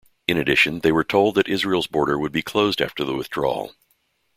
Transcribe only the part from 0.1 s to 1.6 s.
In addition, they were told that